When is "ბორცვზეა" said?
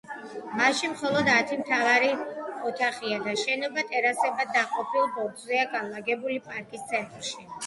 5.19-5.69